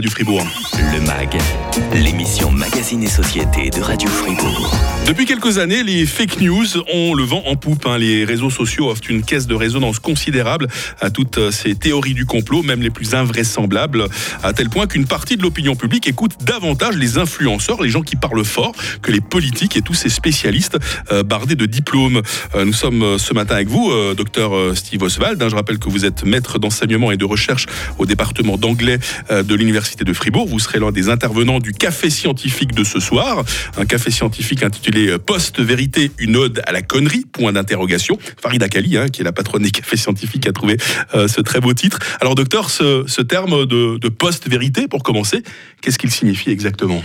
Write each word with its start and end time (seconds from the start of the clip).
du 0.00 0.10
Fribourg. 0.10 0.46
Le 0.92 1.00
MAG, 1.00 1.38
l'émission 1.94 2.50
Magazine 2.50 3.02
et 3.02 3.08
Société 3.08 3.70
de 3.70 3.80
Radio 3.80 4.08
Fribourg. 4.08 4.74
Depuis 5.06 5.24
quelques 5.24 5.58
années, 5.58 5.82
les 5.82 6.04
fake 6.06 6.40
news 6.40 6.66
ont 6.92 7.14
le 7.14 7.22
vent 7.22 7.42
en 7.46 7.56
poupe. 7.56 7.86
hein. 7.86 7.98
Les 7.98 8.24
réseaux 8.24 8.50
sociaux 8.50 8.90
offrent 8.90 9.08
une 9.10 9.22
caisse 9.22 9.46
de 9.46 9.54
résonance 9.54 9.98
considérable 9.98 10.66
à 11.00 11.10
toutes 11.10 11.38
euh, 11.38 11.50
ces 11.50 11.74
théories 11.74 12.14
du 12.14 12.26
complot, 12.26 12.62
même 12.62 12.82
les 12.82 12.90
plus 12.90 13.14
invraisemblables, 13.14 14.06
à 14.42 14.52
tel 14.52 14.68
point 14.68 14.86
qu'une 14.86 15.06
partie 15.06 15.36
de 15.36 15.42
l'opinion 15.42 15.76
publique 15.76 16.06
écoute 16.08 16.32
davantage 16.42 16.96
les 16.96 17.18
influenceurs, 17.18 17.82
les 17.82 17.90
gens 17.90 18.02
qui 18.02 18.16
parlent 18.16 18.44
fort, 18.44 18.72
que 19.02 19.12
les 19.12 19.20
politiques 19.20 19.76
et 19.76 19.82
tous 19.82 19.94
ces 19.94 20.08
spécialistes 20.08 20.78
euh, 21.12 21.22
bardés 21.22 21.56
de 21.56 21.66
diplômes. 21.66 22.22
Euh, 22.54 22.64
nous 22.64 22.72
sommes 22.72 23.18
ce 23.18 23.32
matin 23.34 23.54
avec 23.56 23.68
vous, 23.68 23.90
euh, 23.90 24.14
docteur 24.14 24.52
Steve 24.76 25.02
Oswald. 25.02 25.42
hein. 25.42 25.48
Je 25.48 25.54
rappelle 25.56 25.78
que 25.78 25.88
vous 25.88 26.04
êtes 26.04 26.24
maître 26.24 26.58
d'enseignement 26.58 27.12
et 27.12 27.16
de 27.16 27.24
recherche 27.24 27.66
au 27.98 28.06
département 28.06 28.56
d'anglais 28.56 28.98
de 29.30 29.54
l'Université 29.54 30.04
de 30.04 30.12
Fribourg. 30.12 30.46
Vous 30.48 30.58
serez 30.58 30.75
l'un 30.78 30.92
des 30.92 31.08
intervenants 31.08 31.58
du 31.60 31.72
café 31.72 32.10
scientifique 32.10 32.74
de 32.74 32.84
ce 32.84 33.00
soir. 33.00 33.44
Un 33.76 33.84
café 33.86 34.10
scientifique 34.10 34.62
intitulé 34.62 35.08
euh, 35.08 35.18
Post-vérité, 35.18 36.10
une 36.18 36.36
ode 36.36 36.62
à 36.66 36.72
la 36.72 36.82
connerie, 36.82 37.24
point 37.32 37.52
d'interrogation. 37.52 38.18
Farida 38.40 38.68
Kali, 38.68 38.96
hein, 38.96 39.08
qui 39.08 39.20
est 39.22 39.24
la 39.24 39.32
patronne 39.32 39.62
des 39.62 39.70
cafés 39.70 39.96
scientifiques, 39.96 40.46
a 40.46 40.52
trouvé 40.52 40.76
euh, 41.14 41.28
ce 41.28 41.40
très 41.40 41.60
beau 41.60 41.72
titre. 41.74 41.98
Alors 42.20 42.34
docteur, 42.34 42.70
ce, 42.70 43.04
ce 43.06 43.22
terme 43.22 43.66
de, 43.66 43.98
de 43.98 44.08
post-vérité, 44.08 44.88
pour 44.88 45.02
commencer, 45.02 45.42
qu'est-ce 45.80 45.98
qu'il 45.98 46.10
signifie 46.10 46.50
exactement? 46.50 47.02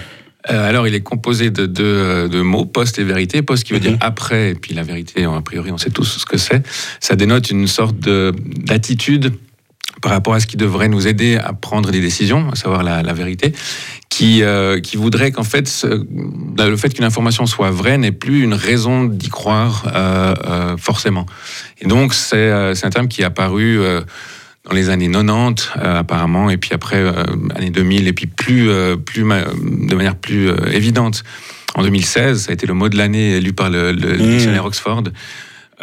Euh, 0.49 0.67
alors, 0.67 0.87
il 0.87 0.95
est 0.95 1.01
composé 1.01 1.51
de 1.51 1.67
deux 1.67 2.27
de 2.27 2.41
mots, 2.41 2.65
post 2.65 2.97
et 2.97 3.03
vérité. 3.03 3.43
Post 3.43 3.63
qui 3.63 3.73
veut 3.73 3.79
Mhm. 3.79 3.85
dire 3.85 3.97
après, 4.01 4.49
et 4.51 4.55
puis 4.55 4.73
la 4.73 4.81
vérité, 4.81 5.23
a 5.23 5.41
priori, 5.41 5.71
on 5.71 5.77
sait 5.77 5.91
tous 5.91 6.17
ce 6.17 6.25
que 6.25 6.37
c'est. 6.37 6.63
Ça 6.99 7.15
dénote 7.15 7.51
une 7.51 7.67
sorte 7.67 7.99
de- 7.99 8.33
d'attitude 8.65 9.33
par 10.01 10.11
rapport 10.11 10.33
à 10.33 10.39
ce 10.39 10.47
qui 10.47 10.57
devrait 10.57 10.87
nous 10.89 11.07
aider 11.07 11.37
à 11.37 11.53
prendre 11.53 11.91
des 11.91 12.01
décisions, 12.01 12.49
à 12.51 12.55
savoir 12.55 12.83
la, 12.83 13.03
la 13.03 13.13
vérité, 13.13 13.53
qui, 14.09 14.43
euh, 14.43 14.79
qui 14.79 14.97
voudrait 14.97 15.31
qu'en 15.31 15.43
fait, 15.43 15.67
ce- 15.67 16.05
le 16.57 16.77
fait 16.77 16.89
qu'une 16.93 17.05
information 17.05 17.45
soit 17.45 17.71
vraie 17.71 17.97
n'est 17.97 18.11
plus 18.11 18.41
une 18.43 18.53
raison 18.53 19.05
d'y 19.05 19.29
croire 19.29 19.83
euh, 19.95 20.33
euh, 20.45 20.77
forcément. 20.77 21.25
Et 21.79 21.87
donc, 21.87 22.13
c'est 22.13 22.51
un 22.51 22.89
terme 22.89 23.07
qui 23.07 23.21
est 23.21 23.25
apparu 23.25 23.79
dans 24.67 24.73
les 24.75 24.89
années 24.89 25.09
90 25.09 25.69
euh, 25.77 25.99
apparemment, 25.99 26.49
et 26.49 26.57
puis 26.57 26.71
après 26.73 26.97
euh, 26.97 27.23
années 27.55 27.69
2000, 27.71 28.07
et 28.07 28.13
puis 28.13 28.27
plus, 28.27 28.69
euh, 28.69 28.95
plus 28.95 29.23
ma- 29.23 29.41
de 29.43 29.95
manière 29.95 30.15
plus 30.15 30.49
évidente. 30.71 31.23
En 31.73 31.83
2016, 31.83 32.43
ça 32.43 32.51
a 32.51 32.53
été 32.53 32.67
le 32.67 32.73
mot 32.73 32.89
de 32.89 32.97
l'année 32.97 33.37
élu 33.37 33.53
par 33.53 33.69
le, 33.69 33.91
le 33.93 34.17
Mmh. 34.17 34.31
dictionnaire 34.31 34.65
Oxford. 34.65 35.03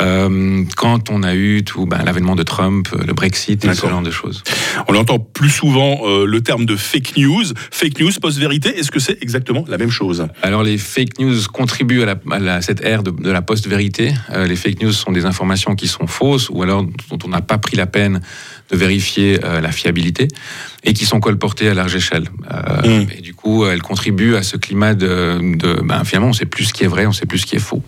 Euh, 0.01 0.65
quand 0.77 1.11
on 1.11 1.23
a 1.25 1.35
eu 1.35 1.65
tout 1.65 1.87
ben, 1.87 1.99
l'avènement 2.05 2.37
de 2.37 2.45
Trump, 2.45 2.89
le 3.05 3.13
Brexit 3.13 3.65
et 3.65 3.75
ce 3.75 3.87
genre 3.89 4.03
de 4.03 4.11
choses. 4.11 4.45
On 4.87 4.95
entend 4.95 5.19
plus 5.19 5.51
souvent 5.51 6.01
euh, 6.05 6.25
le 6.25 6.41
terme 6.41 6.67
de 6.67 6.77
fake 6.77 7.17
news. 7.17 7.45
Fake 7.71 7.99
news, 7.99 8.11
post-vérité, 8.21 8.79
est-ce 8.79 8.91
que 8.91 9.01
c'est 9.01 9.19
exactement 9.23 9.65
la 9.69 9.77
même 9.77 9.91
chose? 9.91 10.29
Alors 10.43 10.63
les 10.63 10.79
fake 10.79 11.19
news 11.19 11.41
contribuent 11.53 12.03
à, 12.03 12.07
la, 12.07 12.17
à 12.31 12.39
la- 12.39 12.63
cette 12.63 12.81
ère 12.85 13.03
de, 13.03 13.11
de 13.11 13.31
la 13.31 13.43
post-vérité. 13.43 14.13
Euh, 14.31 14.47
les 14.47 14.57
fake 14.57 14.83
news 14.83 14.93
sont 14.93 15.11
des 15.11 15.25
informations 15.25 15.75
qui 15.75 15.89
sont 15.89 16.07
fausses 16.07 16.49
ou 16.51 16.63
alors 16.63 16.85
dont 16.85 17.19
on 17.25 17.29
n'a 17.29 17.41
pas 17.43 17.59
pris 17.59 17.77
la 17.77 17.87
peine 17.87 18.21
de 18.71 18.77
vérifier 18.77 19.41
euh, 19.45 19.61
la 19.61 19.73
fiabilité 19.73 20.29
et 20.85 20.93
qui 20.95 21.05
sont 21.07 21.21
colportées 21.21 21.69
à 21.69 21.75
large 21.75 21.95
échelle. 21.97 22.29
Euh, 22.53 22.67
Mm. 22.79 23.07
Et 23.19 23.21
du 23.21 23.35
coup, 23.35 23.67
elles 23.67 23.83
contribuent 23.83 24.37
à 24.37 24.43
ce 24.43 24.57
climat 24.57 24.95
de, 24.95 25.57
de 25.57 25.81
ben, 25.83 26.05
finalement, 26.05 26.29
on 26.29 26.33
sait 26.33 26.47
plus 26.47 26.67
ce 26.67 26.73
qui 26.73 26.85
est 26.85 26.87
vrai, 26.89 27.07
on 27.07 27.13
sait 27.13 27.27
plus 27.27 27.39
ce 27.39 27.47
qui 27.47 27.57
est 27.57 27.61
faux. 27.61 27.83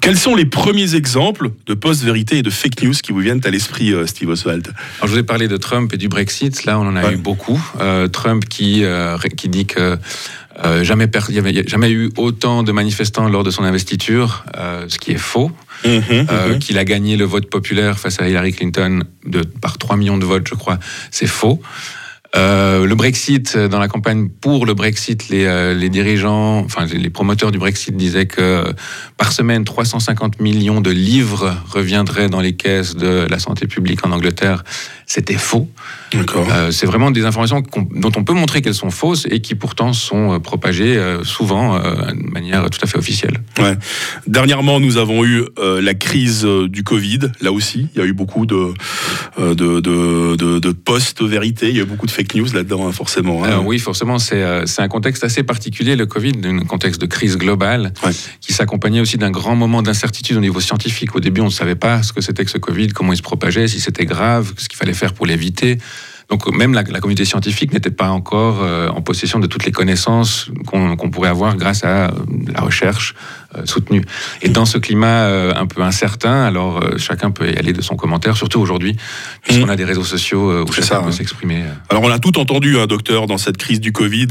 Quels 0.00 0.18
sont 0.18 0.34
les 0.34 0.44
premiers 0.44 0.94
exemples 0.94 1.50
de 1.66 1.74
post-vérité 1.74 2.38
et 2.38 2.42
de 2.42 2.50
fake 2.50 2.82
news 2.82 2.92
qui 3.02 3.12
vous 3.12 3.20
viennent 3.20 3.40
à 3.44 3.50
l'esprit, 3.50 3.92
euh, 3.92 4.06
Steve 4.06 4.28
Oswald? 4.28 4.66
Alors, 4.98 5.08
je 5.08 5.12
vous 5.14 5.18
ai 5.18 5.22
parlé 5.22 5.48
de 5.48 5.56
Trump 5.56 5.92
et 5.94 5.96
du 5.96 6.08
Brexit. 6.08 6.64
Là, 6.64 6.78
on 6.78 6.86
en 6.86 6.96
a 6.96 7.04
Ouais. 7.04 7.14
eu 7.14 7.16
beaucoup. 7.16 7.58
Euh, 7.80 8.06
Trump 8.08 8.44
qui, 8.48 8.84
euh, 8.84 9.16
qui 9.36 9.48
dit 9.48 9.64
que 9.66 9.96
euh, 10.64 10.82
jamais 10.84 11.08
il 11.28 11.32
n'y 11.32 11.38
avait 11.38 11.64
jamais 11.68 11.90
eu 11.90 12.10
autant 12.16 12.62
de 12.64 12.72
manifestants 12.72 13.28
lors 13.28 13.44
de 13.44 13.50
son 13.50 13.62
investiture, 13.64 14.44
euh, 14.56 14.84
ce 14.88 14.98
qui 14.98 15.12
est 15.12 15.16
faux. 15.18 15.50
Euh, 15.86 16.58
Qu'il 16.58 16.76
a 16.78 16.84
gagné 16.84 17.16
le 17.16 17.24
vote 17.24 17.48
populaire 17.48 17.98
face 18.00 18.20
à 18.20 18.28
Hillary 18.28 18.52
Clinton 18.52 19.04
de, 19.24 19.42
par 19.42 19.78
3 19.78 19.96
millions 19.96 20.18
de 20.18 20.24
votes, 20.24 20.46
je 20.48 20.56
crois, 20.56 20.78
c'est 21.12 21.28
faux. 21.28 21.62
Euh, 22.36 22.86
le 22.86 22.94
Brexit, 22.94 23.54
euh, 23.56 23.68
dans 23.68 23.78
la 23.78 23.88
campagne 23.88 24.28
pour 24.28 24.66
le 24.66 24.74
Brexit, 24.74 25.30
les, 25.30 25.46
euh, 25.46 25.88
dirigeants, 25.88 26.58
enfin 26.58 26.84
les 26.84 27.08
promoteurs 27.08 27.50
du 27.50 27.58
Brexit 27.58 27.96
disaient 27.96 28.26
que 28.26 28.74
par 29.16 29.32
semaine, 29.32 29.64
350 29.64 30.38
millions 30.38 30.82
de 30.82 30.90
livres 30.90 31.56
reviendraient 31.70 32.28
dans 32.28 32.40
les 32.40 32.52
caisses 32.52 32.96
de 32.96 33.26
la 33.28 33.38
santé 33.38 33.66
publique 33.66 34.04
en 34.06 34.12
Angleterre. 34.12 34.62
C'était 35.10 35.38
faux. 35.38 35.66
Euh, 36.14 36.70
c'est 36.70 36.84
vraiment 36.86 37.10
des 37.10 37.24
informations 37.24 37.62
dont 37.92 38.12
on 38.14 38.24
peut 38.24 38.34
montrer 38.34 38.60
qu'elles 38.60 38.74
sont 38.74 38.90
fausses 38.90 39.26
et 39.30 39.40
qui 39.40 39.54
pourtant 39.54 39.94
sont 39.94 40.34
euh, 40.34 40.38
propagées 40.38 40.96
euh, 40.98 41.24
souvent 41.24 41.78
de 41.78 42.30
manière 42.30 42.68
tout 42.68 42.78
à 42.82 42.86
fait 42.86 42.98
officielle. 42.98 43.40
Ouais. 43.58 43.74
Dernièrement, 44.26 44.80
nous 44.80 44.98
avons 44.98 45.24
eu 45.24 45.44
la 45.58 45.94
crise 45.94 46.44
du 46.44 46.84
Covid. 46.84 47.20
Là 47.40 47.52
aussi, 47.52 47.88
il 47.94 47.98
y 47.98 48.02
a 48.02 48.06
eu 48.06 48.12
beaucoup 48.12 48.44
de, 48.44 48.74
de, 49.38 49.54
de, 49.54 50.36
de, 50.36 50.58
de 50.58 50.70
post-vérité. 50.72 51.70
Il 51.70 51.76
y 51.76 51.80
a 51.80 51.82
eu 51.82 51.86
beaucoup 51.86 52.06
de 52.06 52.10
fake 52.10 52.34
news 52.34 52.48
là-dedans, 52.52 52.86
hein, 52.86 52.92
forcément. 52.92 53.44
hein. 53.44 53.62
Oui, 53.64 53.78
forcément, 53.78 54.18
c'est 54.18 54.44
c'est 54.66 54.82
un 54.82 54.88
contexte 54.88 55.24
assez 55.24 55.42
particulier, 55.42 55.96
le 55.96 56.04
Covid, 56.06 56.32
un 56.44 56.60
contexte 56.60 57.00
de 57.00 57.06
crise 57.06 57.36
globale, 57.38 57.92
Ouais. 58.04 58.12
qui 58.42 58.52
s'accompagnait 58.52 59.00
aussi 59.00 59.16
d'un 59.16 59.30
grand 59.30 59.56
moment 59.56 59.82
d'incertitude 59.82 60.36
au 60.36 60.40
niveau 60.40 60.60
scientifique. 60.60 61.14
Au 61.16 61.20
début, 61.20 61.40
on 61.40 61.46
ne 61.46 61.50
savait 61.50 61.74
pas 61.76 62.02
ce 62.02 62.12
que 62.12 62.20
c'était 62.20 62.44
que 62.44 62.50
ce 62.50 62.58
Covid, 62.58 62.88
comment 62.88 63.12
il 63.14 63.16
se 63.16 63.22
propageait, 63.22 63.68
si 63.68 63.80
c'était 63.80 64.04
grave, 64.06 64.52
ce 64.58 64.68
qu'il 64.68 64.76
fallait 64.76 64.92
faire 64.98 65.14
pour 65.14 65.26
l'éviter. 65.26 65.78
Donc 66.28 66.46
même 66.52 66.74
la, 66.74 66.82
la 66.82 67.00
communauté 67.00 67.24
scientifique 67.24 67.72
n'était 67.72 67.90
pas 67.90 68.10
encore 68.10 68.62
euh, 68.62 68.88
en 68.88 69.00
possession 69.00 69.38
de 69.38 69.46
toutes 69.46 69.64
les 69.64 69.72
connaissances 69.72 70.50
qu'on 70.66 71.10
pourrait 71.10 71.30
avoir 71.30 71.56
grâce 71.56 71.84
à 71.84 72.08
euh, 72.08 72.10
la 72.46 72.60
recherche 72.60 73.14
euh, 73.56 73.64
soutenue. 73.64 74.04
Et 74.42 74.50
dans 74.50 74.66
ce 74.66 74.76
climat 74.76 75.24
euh, 75.24 75.54
un 75.56 75.64
peu 75.64 75.80
incertain, 75.80 76.42
alors 76.44 76.84
euh, 76.84 76.98
chacun 76.98 77.30
peut 77.30 77.50
y 77.50 77.56
aller 77.56 77.72
de 77.72 77.80
son 77.80 77.96
commentaire, 77.96 78.36
surtout 78.36 78.60
aujourd'hui, 78.60 78.94
puisqu'on 79.42 79.70
a 79.70 79.76
des 79.76 79.86
réseaux 79.86 80.04
sociaux 80.04 80.64
où 80.64 80.70
chacun 80.70 80.86
ça, 80.86 81.00
peut 81.00 81.08
hein. 81.08 81.12
s'exprimer. 81.12 81.64
Alors 81.88 82.02
on 82.02 82.10
a 82.10 82.18
tout 82.18 82.38
entendu, 82.38 82.78
hein, 82.78 82.86
docteur, 82.86 83.26
dans 83.26 83.38
cette 83.38 83.56
crise 83.56 83.80
du 83.80 83.90
Covid, 83.90 84.28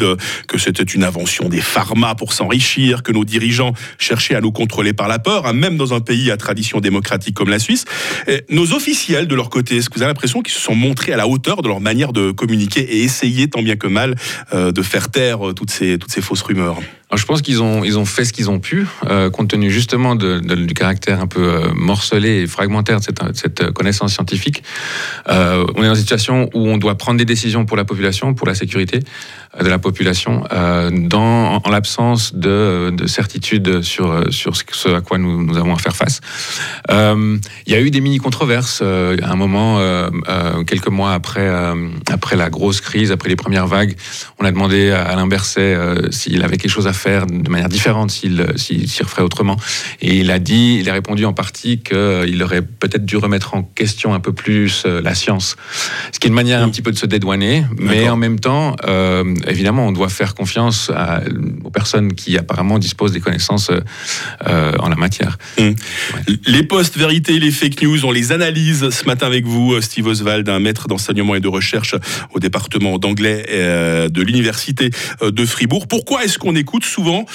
que 0.48 0.60
c'était 0.60 0.84
une 0.84 1.04
invention 1.04 1.50
des 1.50 1.62
pharma 1.62 2.14
pour 2.14 2.32
s'enrichir, 2.32 3.02
que 3.02 3.12
nos 3.12 3.26
dirigeants 3.26 3.74
cherchaient 3.98 4.36
à 4.36 4.42
nous 4.42 4.52
contrôler 4.52 4.94
par 4.94 5.08
la 5.08 5.18
peur, 5.18 5.48
hein, 5.48 5.54
même 5.54 5.78
dans 5.78 5.96
un 5.96 6.00
pays 6.00 6.30
à 6.30 6.38
tradition 6.38 6.80
démocratique 6.80 7.34
comme 7.34 7.50
la 7.50 7.58
Suisse. 7.58 7.86
Et 8.28 8.44
nos 8.52 8.74
officiels, 8.74 9.28
de 9.28 9.34
leur 9.34 9.50
côté, 9.50 9.78
est-ce 9.78 9.90
que 9.90 9.96
vous 9.96 10.04
avez 10.04 10.12
l'impression 10.12 10.44
qu'ils 10.44 10.54
se 10.54 10.62
sont 10.62 10.76
montrés 10.76 11.12
à 11.12 11.18
la 11.18 11.28
hauteur 11.28 11.64
de 11.64 11.68
leur 11.68 11.82
manière 11.82 12.14
de 12.14 12.30
communiquer 12.30 12.82
et 12.82 13.02
essayer 13.02 13.50
tant 13.50 13.64
bien 13.64 13.78
que 13.78 13.88
mal 13.88 14.14
euh, 14.54 14.72
de 14.72 14.82
faire 14.84 15.10
taire 15.10 15.40
toutes 15.56 15.72
ces, 15.72 15.98
toutes 15.98 16.12
ces 16.12 16.22
fausses 16.22 16.44
rumeurs? 16.44 16.78
Alors, 17.10 17.20
je 17.20 17.26
pense 17.26 17.42
qu'ils 17.42 17.62
ont, 17.64 17.86
ils 17.86 17.98
ont 17.98 18.04
fait 18.04 18.26
ce 18.26 18.34
qu'ils 18.34 18.50
ont 18.50 18.60
pu, 18.60 18.86
euh, 19.10 19.30
compte 19.30 19.48
tenu 19.50 19.72
justement 19.72 20.16
de- 20.16 20.40
de- 20.40 20.56
du 20.56 20.74
caractère 20.74 21.22
un 21.22 21.28
peu 21.28 21.42
euh, 21.42 21.70
morcelé 21.74 22.42
et 22.42 22.48
fragmentaire 22.48 23.00
de 23.00 23.04
cette, 23.06 23.24
de 23.24 23.34
cette 23.34 23.72
connaissance 23.72 24.14
scientifique. 24.14 24.62
Euh, 25.30 25.66
on 25.76 25.84
est 25.84 25.88
dans 25.88 25.96
une 25.96 26.02
situation 26.02 26.50
où 26.54 26.68
on 26.68 26.78
doit 26.78 26.96
prendre 26.96 27.18
des 27.18 27.24
décisions 27.24 27.66
pour 27.66 27.78
la 27.78 27.86
population, 27.86 28.34
pour 28.34 28.46
la 28.46 28.56
sécurité 28.56 29.00
de 29.60 29.68
la 29.68 29.80
population, 29.80 30.44
euh, 30.52 30.90
dans, 30.92 31.62
en 31.64 31.70
l'absence 31.70 32.34
de, 32.36 32.92
de 32.92 33.08
certitude 33.08 33.82
sur, 33.82 34.32
sur 34.32 34.56
ce, 34.56 34.90
à 34.90 35.02
quoi 35.02 35.18
nous, 35.18 35.44
nous 35.44 35.58
avons 35.58 35.74
à 35.74 35.78
faire 35.80 35.96
face. 35.96 36.22
Euh, 36.92 37.38
Il 37.66 37.74
y 37.74 37.76
a 37.76 37.82
eu 37.82 37.92
des 37.92 38.02
mini-controverses 38.02 38.82
euh, 38.82 39.18
à 39.24 39.32
un 39.32 39.36
moment, 39.36 39.80
euh, 39.80 40.10
euh, 40.30 40.64
quelques 40.64 40.90
mois 40.90 41.14
après, 41.14 41.48
euh, 41.48 41.90
après 42.12 42.36
la 42.36 42.50
grosse 42.50 42.82
crise, 42.82 43.12
après 43.12 43.30
les 43.30 43.36
premières 43.36 43.68
vagues. 43.68 43.96
On 44.40 44.46
a 44.46 44.52
demandé 44.52 44.92
à 44.92 45.04
Alain 45.04 45.28
Berset 45.28 45.74
euh, 45.74 46.12
s'il 46.12 46.44
avait 46.44 46.58
quelque 46.58 46.72
chose 46.72 46.88
à 46.88 46.94
faire 46.94 47.26
de 47.26 47.50
manière 47.50 47.70
différente, 47.70 48.12
s'il 48.12 48.46
s'y 48.58 49.04
referait 49.04 49.24
autrement. 49.24 49.58
Et 50.02 50.18
il 50.20 50.32
a 50.32 50.40
dit, 50.40 50.78
il 50.80 50.90
a 50.90 50.94
répondu 50.94 51.26
en 51.26 51.34
partie 51.34 51.80
qu'il 51.80 52.44
aurait 52.44 52.62
peut-être 52.62 53.06
dû 53.06 53.18
remettre 53.18 53.56
en 53.56 53.64
question 53.64 54.14
un 54.14 54.20
peu 54.20 54.34
plus 54.34 54.86
la 54.86 55.16
science. 55.16 55.56
Ce 56.12 56.20
qui 56.20 56.28
est 56.28 56.30
une 56.30 56.36
manière 56.36 56.62
un 56.62 56.70
petit 56.70 56.82
peu 56.82 56.92
de 56.92 56.98
se 56.98 57.06
dédouaner, 57.06 57.66
mais 57.78 58.10
en 58.10 58.18
même 58.18 58.40
temps, 58.40 58.76
euh, 58.88 59.24
évidemment, 59.48 59.88
on 59.88 59.92
doit 59.92 60.10
faire 60.10 60.36
confiance 60.36 60.92
à- 60.96 61.22
aux 61.64 61.70
personnes 61.70 62.14
qui 62.14 62.38
apparemment 62.38 62.80
disposent 62.80 63.12
des 63.12 63.20
connaissances 63.20 63.70
euh, 63.70 63.80
euh, 64.48 64.74
en 64.80 64.90
la 64.90 64.96
matière. 64.96 65.38
Les 66.46 66.64
post-vérités, 66.64 67.40
les 67.40 67.52
fake 67.52 67.82
news, 67.82 68.06
on 68.06 68.12
les 68.12 68.32
analyse 68.32 68.90
ce 68.90 69.06
matin 69.06 69.28
avec 69.28 69.46
vous, 69.46 69.80
Steve 69.82 70.08
Oswald, 70.08 70.48
un 70.50 70.60
maître 70.60 70.88
d'enseignement 70.88 71.36
et 71.36 71.40
de 71.40 71.48
recherche 71.48 71.96
au 72.34 72.40
département 72.40 72.98
d'anglais 72.98 73.46
euh, 73.50 74.10
de 74.10 74.22
l'université 74.22 74.90
de 75.22 75.46
Fribourg. 75.46 75.88
Pourquoi 75.88 76.24
est-ce 76.24 76.38
qu'on 76.38 76.56
écoute 76.56 76.86
souvent 76.86 77.26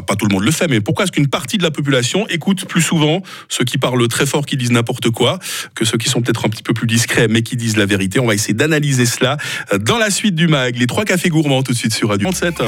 pas 0.00 0.16
tout 0.16 0.26
le 0.26 0.32
monde 0.32 0.44
le 0.44 0.50
fait, 0.50 0.68
mais 0.68 0.80
pourquoi 0.80 1.04
est-ce 1.04 1.12
qu'une 1.12 1.28
partie 1.28 1.58
de 1.58 1.62
la 1.62 1.70
population 1.70 2.26
écoute 2.28 2.64
plus 2.64 2.82
souvent 2.82 3.22
ceux 3.48 3.64
qui 3.64 3.78
parlent 3.78 4.08
très 4.08 4.26
fort, 4.26 4.46
qui 4.46 4.56
disent 4.56 4.70
n'importe 4.70 5.10
quoi, 5.10 5.38
que 5.74 5.84
ceux 5.84 5.98
qui 5.98 6.08
sont 6.08 6.22
peut-être 6.22 6.46
un 6.46 6.48
petit 6.48 6.62
peu 6.62 6.72
plus 6.72 6.86
discrets, 6.86 7.28
mais 7.28 7.42
qui 7.42 7.56
disent 7.56 7.76
la 7.76 7.86
vérité? 7.86 8.18
On 8.20 8.26
va 8.26 8.34
essayer 8.34 8.54
d'analyser 8.54 9.06
cela 9.06 9.36
dans 9.78 9.98
la 9.98 10.10
suite 10.10 10.34
du 10.34 10.48
MAG. 10.48 10.76
Les 10.76 10.86
trois 10.86 11.04
cafés 11.04 11.28
gourmands 11.28 11.62
tout 11.62 11.72
de 11.72 11.76
suite 11.76 11.94
sur 11.94 12.08
Radio 12.08 12.30
37. 12.30 12.62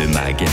Le 0.00 0.08
MAG, 0.08 0.44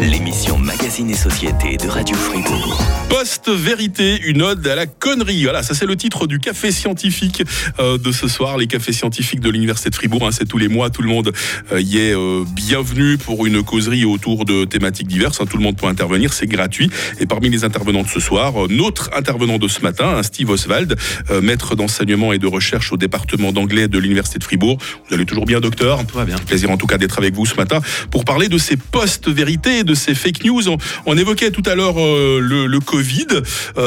l'émission 0.00 0.58
Magazine 0.58 1.10
et 1.10 1.14
Société 1.14 1.76
de 1.76 1.88
Radio 1.88 2.16
Fribourg. 2.16 2.78
Post-vérité, 3.08 4.20
une 4.26 4.42
ode 4.42 4.66
à 4.66 4.74
la 4.74 4.86
connerie. 4.86 5.44
Voilà, 5.44 5.62
ça 5.62 5.74
c'est 5.74 5.86
le 5.86 5.96
titre 5.96 6.26
du 6.26 6.38
café 6.38 6.72
scientifique 6.72 7.42
euh, 7.78 7.98
de 7.98 8.10
ce 8.12 8.28
soir. 8.28 8.58
Les 8.58 8.66
cafés 8.66 8.92
scientifiques 8.92 9.40
de 9.40 9.50
l'Université 9.50 9.90
de 9.90 9.94
Fribourg, 9.94 10.26
hein, 10.26 10.32
c'est 10.32 10.46
tous 10.46 10.58
les 10.58 10.68
mois, 10.68 10.90
tout 10.90 11.02
le 11.02 11.08
monde 11.08 11.32
euh, 11.72 11.80
y 11.80 11.98
est 11.98 12.14
euh, 12.14 12.44
bienvenu 12.44 13.18
pour 13.18 13.46
une 13.46 13.62
causerie 13.62 14.04
autour 14.04 14.44
de 14.44 14.64
thématiques 14.64 15.08
diverses. 15.08 15.40
Hein. 15.40 15.46
Tout 15.48 15.56
le 15.56 15.61
monde 15.62 15.76
peut 15.76 15.86
intervenir, 15.86 16.32
c'est 16.32 16.46
gratuit. 16.46 16.90
Et 17.20 17.26
parmi 17.26 17.48
les 17.48 17.64
intervenants 17.64 18.02
de 18.02 18.08
ce 18.08 18.20
soir, 18.20 18.54
notre 18.68 19.10
intervenant 19.16 19.58
de 19.58 19.68
ce 19.68 19.80
matin, 19.80 20.16
hein, 20.16 20.22
Steve 20.22 20.50
Oswald, 20.50 20.96
maître 21.42 21.74
d'enseignement 21.74 22.32
et 22.32 22.38
de 22.38 22.46
recherche 22.46 22.92
au 22.92 22.96
département 22.96 23.52
d'anglais 23.52 23.88
de 23.88 23.98
l'Université 23.98 24.38
de 24.38 24.44
Fribourg. 24.44 24.78
Vous 25.08 25.14
allez 25.14 25.24
toujours 25.24 25.46
bien, 25.46 25.60
docteur 25.60 26.04
Tout 26.06 26.16
va 26.16 26.24
bien. 26.24 26.36
Plaisir 26.36 26.70
en 26.70 26.76
tout 26.76 26.86
cas 26.86 26.98
d'être 26.98 27.18
avec 27.18 27.34
vous 27.34 27.46
ce 27.46 27.56
matin 27.56 27.80
pour 28.10 28.24
parler 28.24 28.48
de 28.48 28.58
ces 28.58 28.76
post-vérités, 28.76 29.84
de 29.84 29.94
ces 29.94 30.14
fake 30.14 30.44
news. 30.44 30.62
On, 31.06 31.16
évoquait 31.16 31.50
tout 31.50 31.62
à 31.66 31.74
l'heure 31.74 31.96
le, 31.96 32.66
le, 32.66 32.80
Covid. 32.80 33.26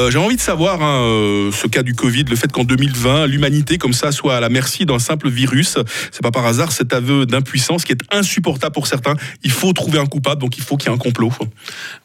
J'ai 0.09 0.17
envie 0.17 0.35
de 0.35 0.41
savoir 0.41 0.81
hein, 0.81 1.49
ce 1.51 1.67
cas 1.67 1.83
du 1.83 1.93
Covid, 1.93 2.23
le 2.29 2.35
fait 2.35 2.51
qu'en 2.51 2.63
2020, 2.63 3.27
l'humanité 3.27 3.77
comme 3.77 3.93
ça 3.93 4.11
soit 4.11 4.37
à 4.37 4.39
la 4.39 4.49
merci 4.49 4.85
d'un 4.85 4.99
simple 4.99 5.29
virus. 5.29 5.77
C'est 6.11 6.21
pas 6.21 6.31
par 6.31 6.45
hasard 6.45 6.71
cet 6.71 6.93
aveu 6.93 7.25
d'impuissance 7.25 7.83
qui 7.83 7.91
est 7.91 8.01
insupportable 8.11 8.73
pour 8.73 8.87
certains. 8.87 9.15
Il 9.43 9.51
faut 9.51 9.73
trouver 9.73 9.99
un 9.99 10.05
coupable, 10.05 10.41
donc 10.41 10.57
il 10.57 10.63
faut 10.63 10.77
qu'il 10.77 10.89
y 10.89 10.91
ait 10.91 10.95
un 10.95 10.99
complot. 10.99 11.31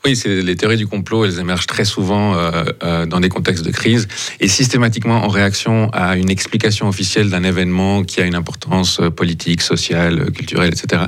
Oui, 0.04 0.16
c'est 0.16 0.40
les 0.42 0.56
théories 0.56 0.76
du 0.76 0.86
complot, 0.86 1.24
elles 1.24 1.38
émergent 1.38 1.66
très 1.66 1.84
souvent 1.84 2.34
euh, 2.34 2.64
euh, 2.82 3.06
dans 3.06 3.20
des 3.20 3.28
contextes 3.28 3.64
de 3.64 3.70
crise 3.70 4.08
et 4.40 4.48
systématiquement 4.48 5.24
en 5.24 5.28
réaction 5.28 5.90
à 5.92 6.16
une 6.16 6.30
explication 6.30 6.88
officielle 6.88 7.30
d'un 7.30 7.44
événement 7.44 8.02
qui 8.04 8.20
a 8.20 8.24
une 8.24 8.34
importance 8.34 9.00
euh, 9.00 9.10
politique, 9.10 9.60
sociale, 9.60 10.30
culturelle, 10.32 10.72
etc. 10.72 11.02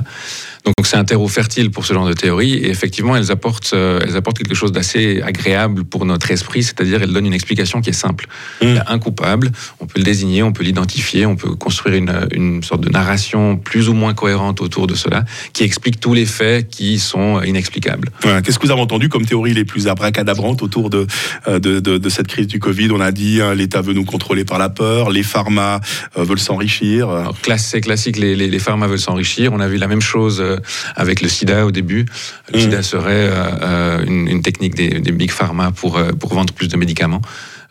Donc 0.65 0.87
c'est 0.87 0.95
un 0.95 1.03
terreau 1.03 1.27
fertile 1.27 1.71
pour 1.71 1.85
ce 1.85 1.93
genre 1.93 2.07
de 2.07 2.13
théorie 2.13 2.53
et 2.53 2.69
effectivement 2.69 3.17
elles 3.17 3.31
apportent, 3.31 3.71
euh, 3.73 3.99
elles 4.01 4.15
apportent 4.15 4.37
quelque 4.37 4.55
chose 4.55 4.71
d'assez 4.71 5.21
agréable 5.21 5.83
pour 5.83 6.05
notre 6.05 6.31
esprit, 6.31 6.63
c'est-à-dire 6.63 7.01
elles 7.01 7.11
donnent 7.11 7.25
une 7.25 7.33
explication 7.33 7.81
qui 7.81 7.89
est 7.89 7.93
simple. 7.93 8.27
Mmh. 8.61 8.65
Il 8.65 8.75
y 8.75 8.77
a 8.77 8.85
un 8.87 8.97
coupable, 8.97 9.51
on 9.81 9.87
peut 9.87 9.99
le 9.99 10.03
désigner, 10.03 10.41
on 10.41 10.53
peut 10.53 10.63
l'identifier, 10.63 11.25
on 11.25 11.35
peut 11.35 11.55
construire 11.55 11.95
une, 11.95 12.27
une, 12.31 12.63
sorte 12.63 12.81
de 12.81 12.89
narration 12.89 13.57
plus 13.57 13.89
ou 13.89 13.93
moins 13.93 14.13
cohérente 14.13 14.61
autour 14.61 14.87
de 14.87 14.95
cela 14.95 15.25
qui 15.51 15.63
explique 15.63 15.99
tous 15.99 16.13
les 16.13 16.25
faits 16.25 16.69
qui 16.69 16.97
sont 16.97 17.41
inexplicables. 17.41 18.09
Qu'est-ce 18.21 18.57
que 18.57 18.65
vous 18.65 18.71
avez 18.71 18.81
entendu 18.81 19.09
comme 19.09 19.25
théorie 19.25 19.53
les 19.53 19.65
plus 19.65 19.89
abracadabrantes 19.89 20.61
autour 20.61 20.89
de, 20.89 21.07
euh, 21.47 21.59
de, 21.59 21.81
de, 21.81 21.97
de 21.97 22.09
cette 22.09 22.27
crise 22.27 22.47
du 22.47 22.59
Covid? 22.59 22.89
On 22.91 23.01
a 23.01 23.11
dit 23.11 23.41
hein, 23.41 23.53
l'État 23.53 23.81
veut 23.81 23.93
nous 23.93 24.05
contrôler 24.05 24.45
par 24.45 24.59
la 24.59 24.69
peur, 24.69 25.09
les 25.09 25.23
pharma 25.23 25.81
euh, 26.17 26.23
veulent 26.23 26.39
s'enrichir. 26.39 27.33
C'est 27.57 27.81
classique, 27.81 28.17
les, 28.17 28.35
les, 28.35 28.47
les 28.47 28.59
pharma 28.59 28.87
veulent 28.87 28.99
s'enrichir. 28.99 29.51
On 29.51 29.59
a 29.59 29.67
vu 29.67 29.77
la 29.77 29.87
même 29.87 30.01
chose 30.01 30.41
avec 30.95 31.21
le 31.21 31.29
sida 31.29 31.65
au 31.65 31.71
début. 31.71 32.05
Le 32.51 32.57
mm. 32.57 32.61
sida 32.61 32.83
serait 32.83 33.29
euh, 33.29 33.33
euh, 33.61 34.05
une, 34.05 34.41
technique 34.41 34.75
des, 34.75 35.11
big 35.11 35.31
pharma 35.31 35.71
pour, 35.71 35.99
pour 36.19 36.33
vendre 36.33 36.53
plus 36.53 36.67
de 36.67 36.77
médicaments. 36.77 37.21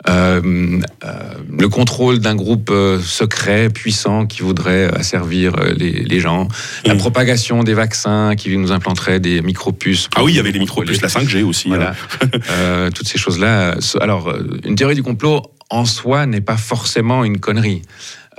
le 0.07 1.67
contrôle 1.69 2.19
d'un 2.19 2.35
groupe 2.35 2.73
secret, 3.03 3.69
puissant, 3.71 4.27
qui 4.27 4.43
voudrait 4.43 4.93
asservir 4.95 5.55
les, 5.77 6.21
gens, 6.21 6.49
la 6.85 6.95
mm. 6.95 6.99
propagation 6.99 7.63
des 7.63 7.75
vaccins 7.75 8.35
qui 8.37 8.57
nous 8.57 8.73
implanterait 8.73 9.21
des 9.21 9.43
micropuces. 9.43 10.09
Ah 10.17 10.25
oui, 10.25 10.33
il 10.33 10.37
y 10.37 10.41
avait 10.41 10.53
des 10.53 10.59
micropuces, 10.59 11.03
la 11.03 11.09
5G 11.09 11.43
aussi. 11.45 11.69
Voilà. 11.69 11.95
Hein. 12.23 12.91
toutes 12.95 13.09
ces 13.09 13.19
choses-là. 13.19 13.77
Alors, 14.01 14.35
une 14.65 14.75
théorie 14.75 14.95
du 14.95 15.03
complot 15.03 15.43
en 15.73 15.87
soi 15.87 16.27
n'est 16.27 16.43
pas 16.43 16.59
forcément 16.59 17.25
une 17.25 17.41
connerie. 17.41 17.83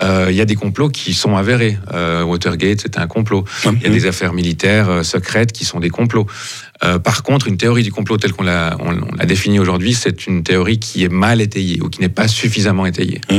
Euh, 0.04 0.28
il 0.30 0.36
y 0.36 0.42
a 0.42 0.46
des 0.46 0.56
complots 0.56 0.90
qui 0.90 1.14
sont 1.14 1.36
avérés. 1.36 1.78
Euh, 1.94 2.24
Watergate, 2.24 2.82
c'était 2.82 3.00
un 3.00 3.08
complot. 3.08 3.46
Il 3.66 3.82
y 3.82 3.86
a 3.86 3.90
des 3.90 4.06
affaires 4.06 4.34
militaires 4.34 4.90
euh, 4.90 5.04
secrètes 5.04 5.52
qui 5.52 5.66
sont 5.66 5.80
des 5.80 5.90
complots. 5.90 6.28
Euh, 6.84 7.00
par 7.00 7.24
contre, 7.24 7.48
une 7.48 7.58
théorie 7.58 7.84
du 7.84 7.92
complot 7.92 8.18
telle 8.18 8.34
qu'on 8.34 8.44
l'a, 8.44 8.78
on, 8.80 9.26
définie 9.26 9.60
aujourd'hui, 9.60 9.94
c'est 9.94 10.28
une 10.28 10.44
théorie 10.44 10.80
qui 10.80 11.04
est 11.04 11.12
mal 11.12 11.42
étayée 11.42 11.82
ou 11.82 11.90
qui 11.90 12.02
n'est 12.02 12.10
pas 12.10 12.28
suffisamment 12.28 12.86
étayée. 12.86 13.22
Mmh. 13.32 13.36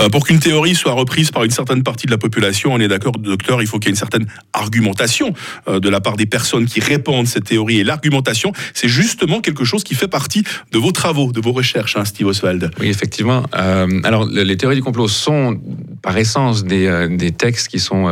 Euh, 0.00 0.08
pour 0.08 0.26
qu'une 0.26 0.38
théorie 0.38 0.74
soit 0.74 0.92
reprise 0.92 1.30
par 1.30 1.44
une 1.44 1.50
certaine 1.50 1.82
partie 1.82 2.06
de 2.06 2.10
la 2.10 2.18
population, 2.18 2.72
on 2.72 2.78
est 2.78 2.88
d'accord, 2.88 3.12
docteur, 3.12 3.60
il 3.60 3.66
faut 3.66 3.78
qu'il 3.78 3.88
y 3.88 3.90
ait 3.90 3.92
une 3.92 3.96
certaine 3.96 4.26
argumentation 4.52 5.34
euh, 5.68 5.80
de 5.80 5.88
la 5.88 6.00
part 6.00 6.16
des 6.16 6.26
personnes 6.26 6.66
qui 6.66 6.80
répandent 6.80 7.26
cette 7.26 7.44
théorie. 7.44 7.80
Et 7.80 7.84
l'argumentation, 7.84 8.52
c'est 8.74 8.88
justement 8.88 9.40
quelque 9.40 9.64
chose 9.64 9.82
qui 9.84 9.94
fait 9.94 10.08
partie 10.08 10.44
de 10.72 10.78
vos 10.78 10.92
travaux, 10.92 11.32
de 11.32 11.40
vos 11.40 11.52
recherches, 11.52 11.96
hein, 11.96 12.04
Steve 12.04 12.28
Oswald. 12.28 12.70
Oui, 12.78 12.88
effectivement. 12.88 13.44
alors, 13.52 14.26
les 14.26 14.56
théories 14.56 14.76
du 14.76 14.82
complot 14.82 15.08
sont 15.08 15.60
par 16.02 16.16
essence 16.16 16.64
des, 16.64 17.08
des 17.10 17.30
textes 17.32 17.68
qui 17.68 17.78
sont 17.78 18.08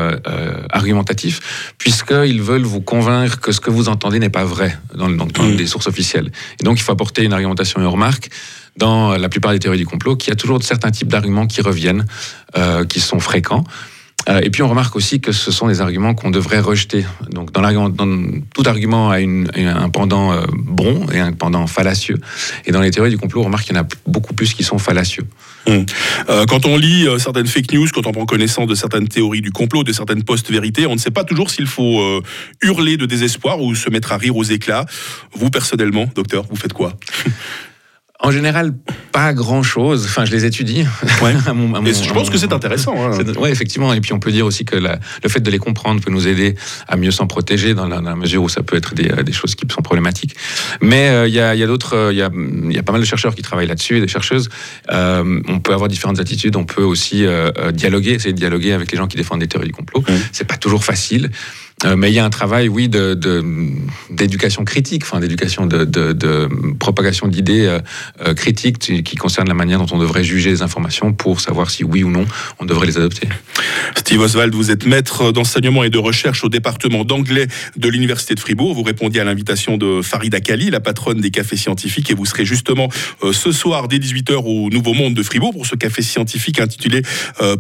argumentatifs, 0.71 1.75
puisqu'ils 1.79 2.43
veulent 2.43 2.63
vous 2.63 2.81
convaincre 2.81 3.41
que 3.41 3.53
ce 3.53 3.61
que 3.61 3.71
vous 3.71 3.89
entendez 3.89 4.19
n'est 4.19 4.29
pas 4.31 4.45
vrai 4.49 4.77
dans, 4.95 5.09
dans, 5.09 5.27
dans 5.27 5.45
mm. 5.45 5.67
sources 5.67 5.87
officielles. 5.87 6.33
Et 6.61 6.65
donc, 6.65 6.79
il 6.79 6.83
faut 6.83 6.93
apporter 6.93 7.25
une 7.25 7.33
argumentation 7.33 7.81
et 7.81 7.85
une 7.85 7.89
remarque 7.89 8.31
dans 8.77 9.17
la 9.17 9.29
plupart 9.29 9.53
des 9.53 9.59
théories 9.59 9.79
du 9.79 9.87
complot 9.87 10.17
qu'il 10.17 10.31
y 10.31 10.33
a 10.33 10.37
toujours 10.37 10.63
certains 10.63 10.91
types 10.91 11.09
d'arguments 11.09 11.47
qui 11.47 11.61
reviennent, 11.61 12.07
euh, 12.57 12.85
qui 12.85 13.01
sont 13.01 13.21
fréquents. 13.21 13.65
Euh, 14.29 14.41
et 14.43 14.51
puis 14.51 14.63
on 14.63 14.69
remarque 14.69 14.95
aussi 14.97 15.21
que 15.21 15.33
ce 15.33 15.51
sont 15.51 15.69
des 15.69 15.81
arguments 15.81 16.15
qu'on 16.15 16.31
devrait 16.31 16.61
rejeter. 16.61 17.05
Donc 17.31 17.53
dans, 17.53 17.89
dans 17.89 18.41
tout 18.55 18.63
argument 18.67 19.11
a 19.11 19.19
un 19.19 19.89
pendant 19.91 20.33
euh, 20.33 20.45
bon 20.53 21.07
et 21.13 21.19
un 21.19 21.33
pendant 21.33 21.67
fallacieux. 21.67 22.19
Et 22.67 22.73
dans 22.73 22.81
les 22.81 22.91
théories 22.91 23.11
du 23.11 23.19
complot, 23.19 23.43
on 23.43 23.45
remarque 23.45 23.65
qu'il 23.65 23.77
y 23.77 23.79
en 23.79 23.83
a 23.83 23.89
beaucoup 24.07 24.35
plus 24.35 24.53
qui 24.53 24.65
sont 24.65 24.79
fallacieux. 24.79 25.25
Hum. 25.67 25.85
Euh, 26.29 26.47
quand 26.47 26.67
on 26.67 26.77
lit 26.77 27.07
certaines 27.19 27.47
fake 27.47 27.73
news, 27.73 27.89
quand 27.93 28.07
on 28.07 28.13
prend 28.13 28.27
connaissance 28.27 28.67
de 28.67 28.75
certaines 28.75 29.09
théories 29.09 29.41
du 29.41 29.51
complot, 29.51 29.85
de 29.85 29.93
certaines 29.93 30.23
post-vérités, 30.23 30.87
on 30.87 30.95
ne 30.95 31.01
sait 31.01 31.11
pas 31.11 31.25
toujours 31.25 31.51
s'il 31.51 31.67
faut 31.67 32.23
hurler 32.63 32.97
de 32.97 33.07
désespoir 33.07 33.61
ou 33.61 33.75
se 33.75 33.89
mettre 33.91 34.13
à 34.13 34.17
rire 34.17 34.37
aux 34.37 34.45
éclats. 34.45 34.87
Vous, 35.35 35.51
personnellement, 35.51 36.07
docteur, 36.15 36.45
vous 36.51 36.57
faites 36.57 36.73
quoi? 36.73 36.93
En 38.21 38.33
général, 38.33 38.75
pas 39.13 39.33
grand-chose. 39.33 40.05
Enfin, 40.05 40.25
je 40.25 40.33
les 40.33 40.45
étudie. 40.45 40.85
Ouais. 41.23 41.35
je 41.45 42.13
pense 42.13 42.31
que 42.31 42.37
c'est 42.37 42.53
intéressant. 42.53 42.95
Hein. 42.97 43.17
Oui, 43.39 43.49
effectivement. 43.51 43.93
Et 43.93 44.01
puis, 44.01 44.13
on 44.13 44.19
peut 44.19 44.33
dire 44.33 44.45
aussi 44.45 44.65
que 44.65 44.75
le 44.75 45.29
fait 45.29 45.39
de 45.39 45.51
les 45.53 45.59
comprendre 45.59 46.01
peut 46.01 46.11
nous 46.11 46.27
aider 46.27 46.57
à 46.89 46.97
mieux 46.97 47.13
s'en 47.13 47.29
protéger 47.29 47.75
dans 47.75 47.87
la, 47.87 48.17
mesure 48.17 48.43
où 48.43 48.49
ça 48.49 48.65
peut 48.65 48.77
être 48.77 48.95
des, 48.95 49.09
des 49.23 49.33
choses 49.33 49.55
qui 49.55 49.67
sont 49.73 49.83
problématiques. 49.83 50.35
Mais 50.81 51.09
euh, 51.11 51.29
il 51.29 51.35
y 51.35 51.39
a, 51.39 51.55
y 51.55 51.63
a 51.63 51.67
d'autres, 51.69 51.95
euh, 51.95 52.13
il 52.13 52.19
y, 52.19 52.23
a, 52.23 52.31
y, 52.71 52.79
a, 52.79 52.83
pas 52.83 52.91
mal 52.91 53.01
de 53.01 53.07
chercheurs 53.07 53.37
qui 53.37 53.43
travaillent 53.43 53.69
là-dessus, 53.69 54.01
des 54.01 54.09
chercheuses. 54.09 54.49
Euh, 54.91 55.41
on 55.47 55.61
peut 55.61 55.73
avoir 55.73 55.89
différentes 55.89 56.19
attitudes. 56.19 56.57
On 56.57 56.65
peut 56.65 56.83
aussi 56.83 57.25
dialoguer, 57.73 58.15
essayer 58.15 58.33
de 58.33 58.39
dialoguer 58.39 58.73
avec 58.73 58.91
les 58.91 58.99
gens 58.99 59.07
qui 59.07 59.17
défendent 59.17 59.41
des 59.41 59.49
théories 59.49 59.69
du 59.69 59.73
complot. 59.73 60.03
C'est 60.33 60.47
pas 60.47 60.57
toujours 60.57 60.85
facile. 60.85 61.31
Euh, 61.85 61.95
mais 61.97 62.11
il 62.11 62.15
y 62.15 62.19
a 62.19 62.25
un 62.25 62.31
travail, 62.31 62.69
oui, 62.69 62.89
d'éducation 62.89 64.63
de, 64.63 64.67
critique, 64.67 65.05
enfin 65.05 65.21
d'éducation 65.21 65.67
de, 65.67 65.85
de, 65.85 66.49
propagation 66.79 67.29
d'idées 67.29 67.67
euh, 67.67 67.79
euh, 68.27 68.35
critiques 68.35 68.79
qui 68.79 69.17
concernent 69.17 69.49
la 69.49 69.55
manière 69.55 69.79
dont 69.79 69.95
on 69.95 69.99
devrait 69.99 70.25
juger 70.25 70.51
les 70.51 70.63
informations 70.63 71.13
pour 71.13 71.41
savoir 71.41 71.71
si 71.71 71.85
oui 71.85 72.03
ou 72.03 72.11
non 72.11 72.25
on 72.59 72.65
devrait 72.65 72.87
les 72.87 72.97
adopter. 72.97 73.29
Steve 73.97 74.21
Oswald, 74.21 74.53
vous 74.55 74.73
êtes 74.73 74.87
maître 74.87 75.31
d'enseignement 75.31 75.85
et 75.85 75.91
de 75.91 75.99
recherche 75.99 76.43
au 76.43 76.49
département 76.49 77.05
d'anglais 77.05 77.47
de 77.77 77.89
l'Université 77.89 78.35
de 78.35 78.41
Fribourg. 78.41 78.75
Vous 78.75 78.83
répondiez 78.83 79.21
à 79.21 79.25
l'invitation 79.25 79.77
de 79.77 80.03
Farida 80.03 80.41
Kali, 80.41 80.71
la 80.71 80.81
patronne 80.81 81.21
des 81.21 81.31
cafés 81.31 81.57
scientifiques, 81.57 82.11
et 82.11 82.15
vous 82.15 82.27
serez 82.27 82.45
justement 82.45 82.89
ce 83.33 83.53
soir 83.53 83.87
dès 83.89 83.99
18h 83.99 84.43
au 84.45 84.71
Nouveau 84.71 84.95
Monde 84.95 85.15
de 85.15 85.23
Fribourg 85.23 85.53
pour 85.53 85.67
ce 85.67 85.77
café 85.77 86.03
scientifique 86.03 86.61
intitulé 86.61 87.03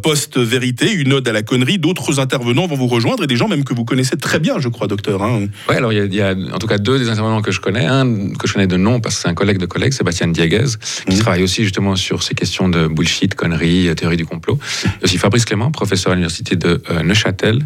Post-Vérité, 0.03 0.93
une 0.93 1.13
ode 1.13 1.29
à 1.29 1.33
la 1.33 1.43
connerie. 1.43 1.79
D'autres 1.79 2.21
intervenants 2.21 2.67
vont 2.67 2.77
vous 2.77 2.87
rejoindre 2.87 3.25
et 3.25 3.27
des 3.27 3.37
gens 3.37 3.49
même 3.49 3.65
que 3.65 3.75
vous 3.75 3.85
connaissez 3.85 4.08
c'est 4.09 4.21
très 4.21 4.39
bien, 4.39 4.59
je 4.59 4.69
crois, 4.69 4.87
docteur. 4.87 5.23
Hein. 5.23 5.47
Oui, 5.69 5.75
alors 5.77 5.93
il 5.93 6.15
y, 6.15 6.21
a 6.21 6.35
en 6.53 6.59
tout 6.59 6.67
cas 6.67 6.79
deux 6.79 6.99
des 6.99 7.09
intervenants 7.09 7.43
que 7.43 7.51
je 7.51 7.61
connais. 7.61 7.87
Un 7.87 8.33
que 8.35 8.47
je 8.47 8.53
connais 8.53 8.67
de 8.67 8.77
nom 8.77 9.01
parce 9.01 9.17
que 9.17 9.23
c'est 9.23 9.29
un 9.29 9.35
collègue 9.35 9.59
de 9.59 9.67
collègue, 9.67 9.93
Sébastien 9.93 10.29
Dieguez, 10.29 10.65
qui 11.09 11.17
mmh. 11.17 11.19
travaille 11.19 11.43
aussi 11.43 11.63
justement 11.63 11.97
sur 11.97 12.23
ces 12.23 12.35
questions 12.35 12.69
de 12.69 12.87
bullshit, 12.87 13.35
conneries, 13.35 13.95
théorie 13.95 14.17
du 14.17 14.27
complot. 14.27 14.59
Il 14.85 14.89
y 14.89 14.91
a 14.91 15.05
aussi 15.05 15.19
Fabrice 15.19 15.45
Clément, 15.45 15.71
professeur 15.71 16.13
à 16.13 16.15
l'université 16.15 16.57
de 16.57 16.83
euh, 16.91 17.03
Neuchâtel, 17.03 17.65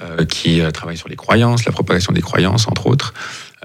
euh, 0.00 0.24
qui 0.24 0.60
euh, 0.60 0.70
travaille 0.70 0.96
sur 0.96 1.08
les 1.08 1.16
croyances, 1.16 1.64
la 1.64 1.72
propagation 1.72 2.12
des 2.12 2.22
croyances, 2.22 2.66
entre 2.66 2.86
autres. 2.86 3.12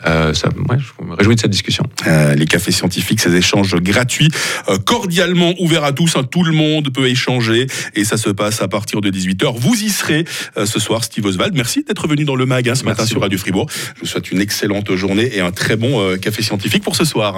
Euh, 0.05 0.33
ça, 0.33 0.49
je 0.53 1.05
me 1.05 1.15
réjouis 1.15 1.35
de 1.35 1.39
cette 1.39 1.51
discussion. 1.51 1.83
Euh, 2.05 2.35
les 2.35 2.45
cafés 2.45 2.71
scientifiques, 2.71 3.19
ces 3.19 3.35
échanges 3.35 3.75
gratuits, 3.75 4.29
euh, 4.69 4.77
cordialement 4.77 5.53
ouverts 5.59 5.83
à 5.83 5.91
tous. 5.91 6.15
Hein, 6.15 6.23
tout 6.23 6.43
le 6.43 6.51
monde 6.51 6.89
peut 6.93 7.07
échanger 7.07 7.67
et 7.95 8.03
ça 8.03 8.17
se 8.17 8.29
passe 8.29 8.61
à 8.61 8.67
partir 8.67 9.01
de 9.01 9.09
18h. 9.09 9.57
Vous 9.57 9.75
y 9.75 9.89
serez 9.89 10.25
ce 10.65 10.79
soir, 10.79 11.03
Steve 11.03 11.25
Oswald. 11.25 11.55
Merci 11.55 11.83
d'être 11.83 12.07
venu 12.07 12.25
dans 12.25 12.35
le 12.35 12.45
mag 12.45 12.67
hein, 12.69 12.75
ce 12.75 12.83
matin 12.83 13.05
sur 13.05 13.21
Radio 13.21 13.37
Fribourg. 13.37 13.67
Je 13.95 14.01
vous 14.01 14.05
souhaite 14.05 14.31
une 14.31 14.41
excellente 14.41 14.93
journée 14.95 15.35
et 15.35 15.41
un 15.41 15.51
très 15.51 15.75
bon 15.75 16.17
café 16.17 16.41
scientifique 16.41 16.83
pour 16.83 16.95
ce 16.95 17.05
soir. 17.05 17.35